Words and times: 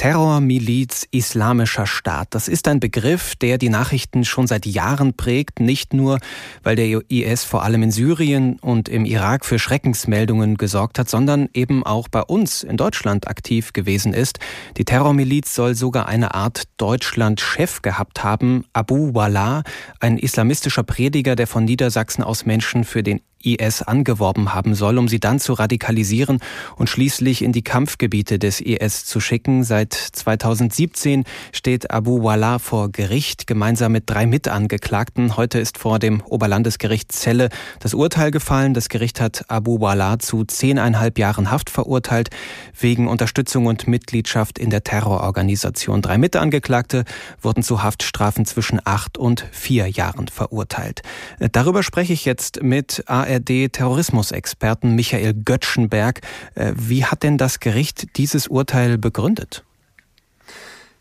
Terrormiliz 0.00 1.06
Islamischer 1.10 1.86
Staat. 1.86 2.28
Das 2.30 2.48
ist 2.48 2.68
ein 2.68 2.80
Begriff, 2.80 3.36
der 3.36 3.58
die 3.58 3.68
Nachrichten 3.68 4.24
schon 4.24 4.46
seit 4.46 4.64
Jahren 4.64 5.12
prägt, 5.12 5.60
nicht 5.60 5.92
nur, 5.92 6.20
weil 6.62 6.74
der 6.74 7.02
IS 7.10 7.44
vor 7.44 7.64
allem 7.64 7.82
in 7.82 7.90
Syrien 7.90 8.58
und 8.60 8.88
im 8.88 9.04
Irak 9.04 9.44
für 9.44 9.58
Schreckensmeldungen 9.58 10.56
gesorgt 10.56 10.98
hat, 10.98 11.10
sondern 11.10 11.50
eben 11.52 11.84
auch 11.84 12.08
bei 12.08 12.22
uns 12.22 12.62
in 12.62 12.78
Deutschland 12.78 13.28
aktiv 13.28 13.74
gewesen 13.74 14.14
ist. 14.14 14.38
Die 14.78 14.86
Terrormiliz 14.86 15.54
soll 15.54 15.74
sogar 15.74 16.08
eine 16.08 16.34
Art 16.34 16.62
Deutschland-Chef 16.78 17.82
gehabt 17.82 18.24
haben, 18.24 18.64
Abu 18.72 19.12
Wallah, 19.12 19.64
ein 20.00 20.16
islamistischer 20.16 20.82
Prediger, 20.82 21.36
der 21.36 21.46
von 21.46 21.66
Niedersachsen 21.66 22.24
aus 22.24 22.46
Menschen 22.46 22.84
für 22.84 23.02
den 23.02 23.20
IS 23.42 23.82
angeworben 23.82 24.54
haben 24.54 24.74
soll, 24.74 24.98
um 24.98 25.08
sie 25.08 25.20
dann 25.20 25.40
zu 25.40 25.52
radikalisieren 25.52 26.40
und 26.76 26.88
schließlich 26.88 27.42
in 27.42 27.52
die 27.52 27.62
Kampfgebiete 27.62 28.38
des 28.38 28.60
IS 28.60 29.04
zu 29.04 29.20
schicken. 29.20 29.64
Seit 29.64 29.92
2017 29.92 31.24
steht 31.52 31.90
Abu 31.90 32.22
Wallah 32.22 32.58
vor 32.58 32.90
Gericht, 32.90 33.46
gemeinsam 33.46 33.92
mit 33.92 34.04
drei 34.06 34.26
Mitangeklagten. 34.26 35.36
Heute 35.36 35.58
ist 35.58 35.78
vor 35.78 35.98
dem 35.98 36.22
Oberlandesgericht 36.22 37.12
Celle 37.12 37.48
das 37.80 37.94
Urteil 37.94 38.30
gefallen. 38.30 38.74
Das 38.74 38.88
Gericht 38.88 39.20
hat 39.20 39.44
Abu 39.48 39.80
Wallah 39.80 40.18
zu 40.18 40.44
zehneinhalb 40.44 41.18
Jahren 41.18 41.50
Haft 41.50 41.70
verurteilt, 41.70 42.30
wegen 42.78 43.08
Unterstützung 43.08 43.66
und 43.66 43.88
Mitgliedschaft 43.88 44.58
in 44.58 44.70
der 44.70 44.84
Terrororganisation. 44.84 46.02
Drei 46.02 46.18
Mitangeklagte 46.18 47.04
wurden 47.40 47.62
zu 47.62 47.82
Haftstrafen 47.82 48.44
zwischen 48.44 48.80
acht 48.84 49.18
und 49.18 49.46
vier 49.50 49.86
Jahren 49.86 50.28
verurteilt. 50.28 51.02
Darüber 51.52 51.82
spreche 51.82 52.12
ich 52.12 52.24
jetzt 52.24 52.62
mit 52.62 53.04
ARD-Terrorismusexperten 53.30 54.94
Michael 54.94 55.34
Göttschenberg. 55.34 56.20
Äh, 56.54 56.72
wie 56.76 57.04
hat 57.04 57.22
denn 57.22 57.38
das 57.38 57.60
Gericht 57.60 58.16
dieses 58.16 58.48
Urteil 58.48 58.98
begründet? 58.98 59.64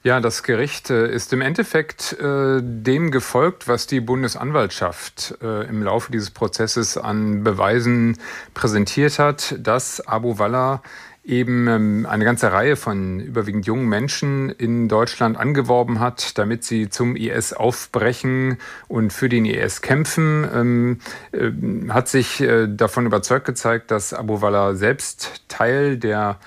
Ja, 0.02 0.22
das 0.22 0.44
Gericht 0.44 0.90
äh, 0.90 1.12
ist 1.12 1.34
im 1.34 1.42
Endeffekt 1.42 2.14
äh, 2.14 2.62
dem 2.62 3.12
gefolgt, 3.12 3.68
was 3.68 3.86
die 3.86 4.00
Bundesanwaltschaft 4.00 5.36
im 5.42 5.84
Laufe 5.84 6.12
dieses 6.12 6.32
Prozesses 6.32 6.98
an 6.98 7.44
Beweisen 7.44 8.18
präsentiert 8.54 9.20
hat, 9.20 9.56
dass 9.60 10.06
Abu 10.08 10.40
Wallah 10.40 10.82
eben 11.30 11.68
ähm, 11.68 12.08
eine 12.10 12.26
ganze 12.26 12.52
Reihe 12.52 12.76
von 12.76 13.20
überwiegend 13.20 13.66
jungen 13.66 13.88
Menschen 13.88 14.50
in 14.50 14.90
Deutschland 14.90 15.38
angeworben 15.38 16.00
hat, 16.00 16.38
damit 16.38 16.64
sie 16.64 16.90
zum 16.90 17.16
IS 17.16 17.54
aufbrechen 17.54 18.58
und 18.88 19.14
für 19.14 19.30
den 19.30 19.46
IS 19.46 19.82
kämpfen, 19.82 20.48
ähm, 20.54 21.00
äh, 21.32 21.92
hat 21.92 22.08
sich 22.08 22.42
äh, 22.42 22.68
davon 22.68 23.06
überzeugt 23.06 23.46
gezeigt, 23.46 23.92
dass 23.92 24.14
Abu 24.14 24.42
Wallah 24.42 24.74
selbst 24.74 25.44
Teil 25.48 25.98
der 25.98 26.40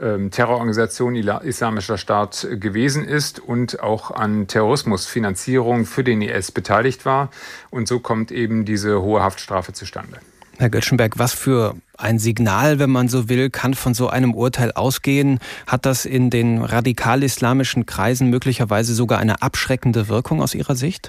ähm, 0.00 0.30
Terrororganisation 0.30 1.14
Islamischer 1.14 1.98
Staat 1.98 2.46
gewesen 2.52 3.04
ist 3.04 3.40
und 3.40 3.80
auch 3.80 4.10
an 4.10 4.46
Terrorismusfinanzierung 4.46 5.84
für 5.84 6.04
den 6.04 6.22
IS 6.22 6.52
beteiligt 6.52 7.04
war. 7.04 7.30
Und 7.70 7.88
so 7.88 7.98
kommt 7.98 8.30
eben 8.30 8.64
diese 8.64 9.02
hohe 9.02 9.22
Haftstrafe 9.22 9.72
zustande. 9.72 10.18
Herr 10.60 10.68
Göttschenberg, 10.68 11.18
was 11.18 11.32
für 11.32 11.74
ein 11.96 12.18
Signal, 12.18 12.78
wenn 12.78 12.90
man 12.90 13.08
so 13.08 13.30
will, 13.30 13.48
kann 13.48 13.72
von 13.72 13.94
so 13.94 14.10
einem 14.10 14.34
Urteil 14.34 14.72
ausgehen? 14.72 15.38
Hat 15.66 15.86
das 15.86 16.04
in 16.04 16.28
den 16.28 16.62
radikal-islamischen 16.62 17.86
Kreisen 17.86 18.28
möglicherweise 18.28 18.94
sogar 18.94 19.20
eine 19.20 19.40
abschreckende 19.40 20.08
Wirkung 20.08 20.42
aus 20.42 20.54
Ihrer 20.54 20.76
Sicht? 20.76 21.08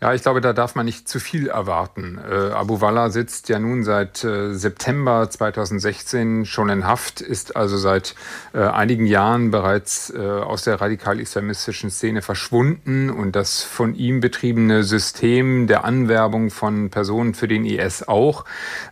Ja, 0.00 0.14
ich 0.14 0.22
glaube, 0.22 0.40
da 0.40 0.52
darf 0.52 0.76
man 0.76 0.86
nicht 0.86 1.08
zu 1.08 1.18
viel 1.18 1.48
erwarten. 1.48 2.20
Äh, 2.24 2.52
Abu 2.52 2.80
Wallah 2.80 3.10
sitzt 3.10 3.48
ja 3.48 3.58
nun 3.58 3.82
seit 3.82 4.22
äh, 4.22 4.54
September 4.54 5.28
2016 5.28 6.46
schon 6.46 6.68
in 6.68 6.86
Haft, 6.86 7.20
ist 7.20 7.56
also 7.56 7.76
seit 7.76 8.14
äh, 8.54 8.60
einigen 8.60 9.06
Jahren 9.06 9.50
bereits 9.50 10.10
äh, 10.10 10.20
aus 10.20 10.62
der 10.62 10.80
radikal-islamistischen 10.80 11.90
Szene 11.90 12.22
verschwunden 12.22 13.10
und 13.10 13.34
das 13.34 13.64
von 13.64 13.96
ihm 13.96 14.20
betriebene 14.20 14.84
System 14.84 15.66
der 15.66 15.84
Anwerbung 15.84 16.50
von 16.50 16.90
Personen 16.90 17.34
für 17.34 17.48
den 17.48 17.64
IS 17.64 18.06
auch. 18.06 18.44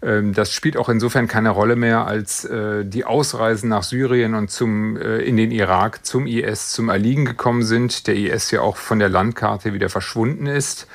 Ähm, 0.02 0.34
das 0.34 0.52
spielt 0.52 0.76
auch 0.76 0.88
insofern 0.88 1.28
keine 1.28 1.50
Rolle 1.50 1.76
mehr, 1.76 2.04
als 2.08 2.44
äh, 2.46 2.84
die 2.84 3.04
Ausreisen 3.04 3.68
nach 3.68 3.84
Syrien 3.84 4.34
und 4.34 4.50
zum, 4.50 4.96
äh, 4.96 5.18
in 5.18 5.36
den 5.36 5.52
Irak 5.52 6.04
zum 6.04 6.26
IS 6.26 6.72
zum 6.72 6.88
Erliegen 6.88 7.26
gekommen 7.26 7.62
sind. 7.62 8.08
Der 8.08 8.16
IS 8.16 8.50
ja 8.50 8.62
auch 8.62 8.76
von 8.76 8.98
der 8.98 9.08
Landkarte 9.08 9.72
wieder 9.72 9.88
verschwunden 9.88 10.46
ist. 10.46 10.88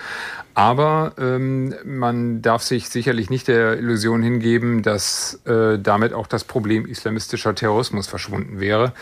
Aber 0.53 1.13
ähm, 1.17 1.73
man 1.85 2.41
darf 2.41 2.61
sich 2.61 2.89
sicherlich 2.89 3.29
nicht 3.29 3.47
der 3.47 3.77
Illusion 3.77 4.21
hingeben, 4.21 4.83
dass 4.83 5.41
äh, 5.45 5.79
damit 5.79 6.11
auch 6.11 6.27
das 6.27 6.43
Problem 6.43 6.85
islamistischer 6.85 7.55
Terrorismus 7.55 8.07
verschwunden 8.07 8.59
wäre. 8.59 8.93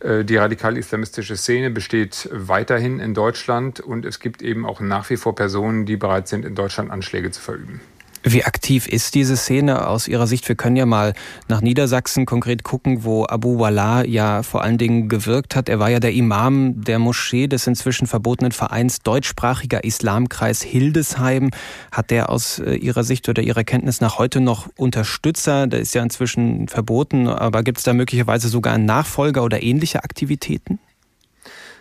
Äh, 0.00 0.24
die 0.24 0.36
radikal-islamistische 0.36 1.36
Szene 1.36 1.70
besteht 1.70 2.28
weiterhin 2.30 3.00
in 3.00 3.14
Deutschland 3.14 3.80
und 3.80 4.04
es 4.04 4.20
gibt 4.20 4.42
eben 4.42 4.66
auch 4.66 4.80
nach 4.80 5.08
wie 5.08 5.16
vor 5.16 5.34
Personen, 5.34 5.86
die 5.86 5.96
bereit 5.96 6.28
sind, 6.28 6.44
in 6.44 6.54
Deutschland 6.54 6.90
Anschläge 6.90 7.30
zu 7.30 7.40
verüben. 7.40 7.80
Wie 8.24 8.44
aktiv 8.44 8.88
ist 8.88 9.14
diese 9.14 9.36
Szene 9.36 9.86
aus 9.86 10.08
Ihrer 10.08 10.26
Sicht? 10.26 10.48
Wir 10.48 10.56
können 10.56 10.74
ja 10.74 10.86
mal 10.86 11.14
nach 11.46 11.60
Niedersachsen 11.60 12.26
konkret 12.26 12.64
gucken, 12.64 13.04
wo 13.04 13.24
Abu 13.24 13.58
Wallah 13.60 14.04
ja 14.04 14.42
vor 14.42 14.62
allen 14.62 14.76
Dingen 14.76 15.08
gewirkt 15.08 15.54
hat. 15.54 15.68
Er 15.68 15.78
war 15.78 15.88
ja 15.88 16.00
der 16.00 16.12
Imam 16.12 16.82
der 16.82 16.98
Moschee 16.98 17.46
des 17.46 17.66
inzwischen 17.68 18.08
verbotenen 18.08 18.50
Vereins 18.50 19.00
deutschsprachiger 19.00 19.84
Islamkreis 19.84 20.62
Hildesheim. 20.62 21.50
Hat 21.92 22.10
der 22.10 22.28
aus 22.28 22.58
äh, 22.58 22.74
Ihrer 22.74 23.04
Sicht 23.04 23.28
oder 23.28 23.42
Ihrer 23.42 23.62
Kenntnis 23.62 24.00
nach 24.00 24.18
heute 24.18 24.40
noch 24.40 24.68
Unterstützer? 24.76 25.68
Der 25.68 25.80
ist 25.80 25.94
ja 25.94 26.02
inzwischen 26.02 26.66
verboten, 26.66 27.28
aber 27.28 27.62
gibt 27.62 27.78
es 27.78 27.84
da 27.84 27.92
möglicherweise 27.92 28.48
sogar 28.48 28.74
einen 28.74 28.84
Nachfolger 28.84 29.44
oder 29.44 29.62
ähnliche 29.62 30.02
Aktivitäten? 30.02 30.80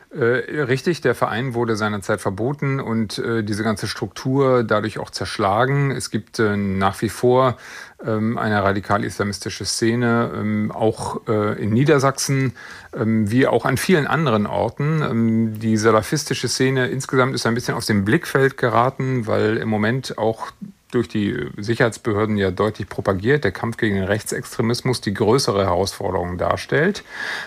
Äh, 0.09 0.61
richtig, 0.61 1.01
der 1.01 1.15
Verein 1.15 1.53
wurde 1.53 1.75
seinerzeit 1.75 2.21
verboten 2.21 2.79
und 2.79 3.17
äh, 3.19 3.43
diese 3.43 3.63
ganze 3.63 3.87
Struktur 3.87 4.63
dadurch 4.63 4.99
auch 4.99 5.09
zerschlagen. 5.09 5.91
Es 5.91 6.11
gibt 6.11 6.39
äh, 6.39 6.55
nach 6.55 7.01
wie 7.01 7.09
vor 7.09 7.57
ähm, 8.05 8.37
eine 8.37 8.63
radikal-islamistische 8.63 9.65
Szene, 9.65 10.31
ähm, 10.33 10.71
auch 10.71 11.27
in 11.27 11.71
Niedersachsen, 11.71 12.53
ähm, 12.95 13.29
wie 13.29 13.47
auch 13.47 13.65
an 13.65 13.77
vielen 13.77 14.07
anderen 14.07 14.45
Orten. 14.45 15.59
Die 15.59 15.77
salafistische 15.77 16.47
Szene 16.47 16.87
insgesamt 16.87 17.35
ist 17.35 17.45
ein 17.45 17.53
bisschen 17.53 17.75
aus 17.75 17.85
dem 17.85 18.05
Blickfeld 18.05 18.57
geraten, 18.57 19.27
weil 19.27 19.57
im 19.57 19.67
Moment 19.67 20.17
auch 20.17 20.51
durch 20.91 21.07
die 21.07 21.35
Sicherheitsbehörden 21.57 22.37
ja 22.37 22.51
deutlich 22.51 22.87
propagiert, 22.87 23.43
der 23.43 23.51
Kampf 23.51 23.77
gegen 23.77 23.95
den 23.95 24.05
Rechtsextremismus 24.05 25.01
die 25.01 25.13
größere 25.13 25.65
Herausforderung 25.65 26.37
darstellt. 26.37 27.03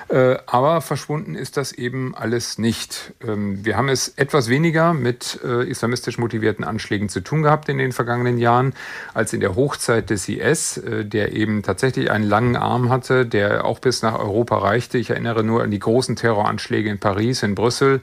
Äh, 0.08 0.36
aber 0.46 0.80
verschwunden 0.80 1.34
ist 1.34 1.56
das 1.56 1.72
eben 1.72 2.14
alles 2.14 2.58
nicht. 2.58 3.12
Ähm, 3.26 3.64
wir 3.64 3.76
haben 3.76 3.88
es 3.88 4.08
etwas 4.08 4.48
weniger 4.48 4.92
mit 4.92 5.40
äh, 5.42 5.68
islamistisch 5.68 6.18
motivierten 6.18 6.64
Anschlägen 6.64 7.08
zu 7.08 7.20
tun 7.20 7.42
gehabt 7.42 7.68
in 7.68 7.78
den 7.78 7.92
vergangenen 7.92 8.38
Jahren 8.38 8.74
als 9.14 9.32
in 9.32 9.40
der 9.40 9.56
Hochzeit 9.56 10.10
des 10.10 10.28
IS, 10.28 10.76
äh, 10.76 11.04
der 11.04 11.32
eben 11.32 11.62
tatsächlich 11.62 12.10
einen 12.10 12.24
langen 12.24 12.56
Arm 12.56 12.90
hatte, 12.90 13.24
der 13.24 13.64
auch 13.64 13.78
bis 13.78 14.02
nach 14.02 14.18
Europa 14.18 14.58
reichte. 14.58 14.98
Ich 14.98 15.10
erinnere 15.10 15.44
nur 15.44 15.62
an 15.62 15.70
die 15.70 15.78
großen 15.78 16.16
Terroranschläge 16.16 16.90
in 16.90 16.98
Paris, 16.98 17.42
in 17.42 17.54
Brüssel, 17.54 18.02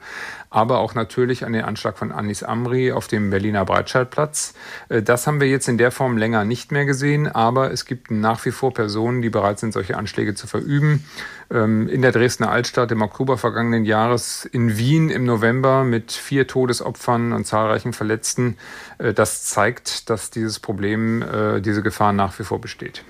aber 0.50 0.78
auch 0.78 0.94
natürlich 0.94 1.44
an 1.44 1.52
den 1.52 1.64
Anschlag 1.64 1.98
von 1.98 2.12
Anis 2.12 2.42
Amri 2.42 2.92
auf 2.92 3.08
dem 3.08 3.30
Berliner 3.30 3.64
Breitscheidplatz. 3.64 4.54
Äh, 4.88 5.02
das 5.02 5.26
haben 5.26 5.40
wir 5.40 5.48
jetzt 5.48 5.68
in 5.68 5.78
der 5.78 5.90
Form 5.90 6.16
länger 6.16 6.44
nicht 6.44 6.72
mehr 6.72 6.84
gesehen, 6.84 7.28
aber 7.28 7.70
es 7.72 7.84
gibt 7.84 8.10
nach 8.10 8.44
wie 8.44 8.50
vor 8.50 8.72
Personen, 8.72 9.22
die 9.22 9.30
bereit 9.30 9.58
sind, 9.58 9.72
solche 9.72 9.96
Anschläge 9.96 10.34
zu 10.34 10.46
verüben. 10.46 11.04
Ähm, 11.50 11.88
in 11.88 12.02
der 12.02 12.12
Dresdner 12.12 12.50
Altstadt 12.50 12.92
im 12.92 13.02
Oktober 13.02 13.38
vergangenen 13.38 13.84
Jahres, 13.84 14.44
in 14.44 14.76
Wien 14.76 15.08
im 15.08 15.24
November 15.24 15.84
mit 15.84 16.12
vier 16.12 16.46
Todesopfern 16.46 17.32
und 17.32 17.46
zahlreichen 17.46 17.92
Verletzten. 17.92 18.56
Äh, 18.98 19.14
das 19.14 19.44
zeigt, 19.44 20.10
dass 20.10 20.30
dieses 20.30 20.60
Problem, 20.60 21.22
äh, 21.22 21.60
diese 21.60 21.82
Gefahr 21.82 22.12
nach 22.12 22.38
wie 22.38 22.44
vor 22.44 22.60
besteht. 22.60 23.04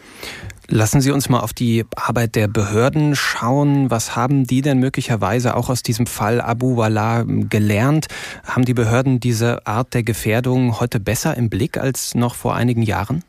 Lassen 0.70 1.00
Sie 1.00 1.12
uns 1.12 1.30
mal 1.30 1.40
auf 1.40 1.54
die 1.54 1.86
Arbeit 1.96 2.34
der 2.34 2.46
Behörden 2.46 3.16
schauen. 3.16 3.90
Was 3.90 4.16
haben 4.16 4.44
die 4.44 4.60
denn 4.60 4.78
möglicherweise 4.78 5.56
auch 5.56 5.70
aus 5.70 5.82
diesem 5.82 6.06
Fall 6.06 6.42
Abu 6.42 6.76
Wallah 6.76 7.24
gelernt? 7.26 8.08
Haben 8.44 8.66
die 8.66 8.74
Behörden 8.74 9.18
diese 9.18 9.66
Art 9.66 9.94
der 9.94 10.02
Gefährdung 10.02 10.78
heute 10.78 11.00
besser 11.00 11.34
im 11.38 11.48
Blick 11.48 11.78
als 11.78 12.14
noch 12.14 12.34
vor 12.34 12.54
einigen 12.54 12.82
Jahren? 12.82 13.24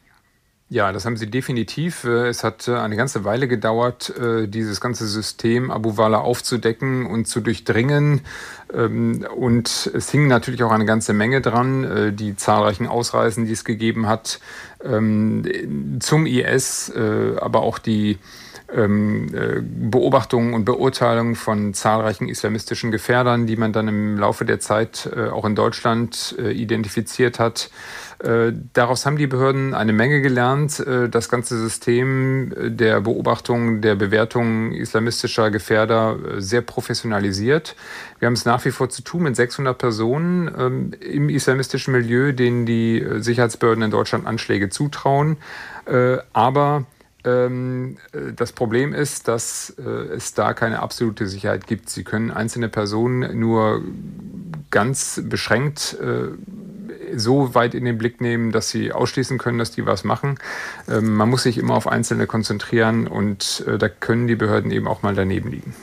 Ja, 0.72 0.92
das 0.92 1.06
haben 1.06 1.18
sie 1.18 1.28
definitiv. 1.28 2.04
Äh, 2.04 2.28
es 2.28 2.44
hat 2.44 2.68
äh, 2.68 2.76
eine 2.76 2.96
ganze 2.96 3.26
Weile 3.26 3.48
gedauert, 3.48 4.16
äh, 4.16 4.48
dieses 4.48 4.80
ganze 4.80 5.08
System 5.08 5.72
Abu 5.72 5.98
Wala 5.98 6.20
aufzudecken 6.20 7.08
und 7.08 7.28
zu 7.28 7.42
durchdringen. 7.42 8.22
Ähm, 8.72 9.26
und 9.36 9.90
es 9.96 10.12
hing 10.12 10.28
natürlich 10.28 10.62
auch 10.62 10.72
eine 10.72 10.86
ganze 10.86 11.14
Menge 11.14 11.42
dran, 11.42 12.16
die 12.16 12.36
zahlreichen 12.36 12.86
Ausreisen, 12.86 13.46
die 13.46 13.54
es 13.54 13.66
gegeben 13.66 14.06
hat 14.06 14.40
ähm, 14.84 15.98
zum 16.02 16.28
IS, 16.28 16.92
aber 16.92 17.62
auch 17.62 17.80
die 17.80 18.20
Beobachtungen 18.72 20.54
und 20.54 20.66
Beurteilungen 20.66 21.36
von 21.36 21.74
zahlreichen 21.74 22.28
islamistischen 22.28 22.92
Gefährdern, 22.92 23.48
die 23.48 23.56
man 23.56 23.74
dann 23.74 23.88
im 23.88 24.18
Laufe 24.18 24.46
der 24.46 24.60
Zeit 24.60 25.10
äh, 25.16 25.30
auch 25.30 25.46
in 25.46 25.56
Deutschland 25.56 26.36
äh, 26.38 26.52
identifiziert 26.52 27.40
hat. 27.40 27.72
Äh, 28.20 28.52
daraus 28.74 29.06
haben 29.06 29.18
die 29.18 29.28
Behörden 29.28 29.74
eine 29.74 29.94
Menge 29.94 30.22
gelernt. 30.22 30.80
Äh, 30.80 31.10
das 31.10 31.30
ganze 31.30 31.58
System 31.58 32.54
der 32.58 33.02
Beobachtung, 33.02 33.82
der 33.82 33.96
Bewertung 33.96 34.74
islamistischer 34.74 35.52
Gefährder 35.52 36.18
sehr 36.38 36.62
professionalisiert. 36.62 37.76
Wir 38.20 38.28
haben 38.28 38.34
es 38.34 38.46
nach 38.46 38.64
wie 38.66 38.72
vor 38.72 38.90
zu 38.90 39.02
tun 39.02 39.24
mit 39.24 39.36
600 39.36 39.78
Personen 39.78 40.52
ähm, 40.58 40.92
im 41.00 41.30
islamistischen 41.30 41.94
Milieu, 41.94 42.34
denen 42.34 42.66
die 42.66 43.06
Sicherheitsbehörden 43.20 43.84
in 43.84 43.92
Deutschland 43.92 44.28
Anschläge 44.28 44.70
zutrauen. 44.70 45.38
Aber 46.34 46.78
ähm, 46.78 46.99
das 47.24 48.54
Problem 48.54 48.94
ist, 48.94 49.28
dass 49.28 49.70
es 49.78 50.34
da 50.34 50.54
keine 50.54 50.80
absolute 50.80 51.28
Sicherheit 51.28 51.68
gibt. 51.68 51.90
Sie 51.90 52.04
können 52.04 52.32
einzelne 52.32 52.70
Personen 52.70 53.40
nur 53.40 53.82
ganz 54.72 55.22
beschränkt 55.26 55.98
so 57.16 57.56
weit 57.56 57.74
in 57.74 57.86
den 57.86 57.98
Blick 57.98 58.22
nehmen, 58.22 58.52
dass 58.52 58.70
sie 58.70 58.92
ausschließen 58.92 59.38
können, 59.38 59.58
dass 59.58 59.72
die 59.72 59.86
was 59.86 60.04
machen. 60.04 60.38
Ähm, 60.90 61.16
man 61.16 61.30
muss 61.30 61.44
sich 61.44 61.58
immer 61.58 61.76
auf 61.76 61.88
Einzelne 61.88 62.28
konzentrieren 62.28 63.08
und 63.08 63.64
äh, 63.68 63.78
da 63.78 63.90
können 63.90 64.28
die 64.28 64.36
Behörden 64.36 64.72
eben 64.72 64.88
auch 64.88 65.02
mal 65.02 65.16
daneben 65.16 65.52
liegen. 65.52 65.74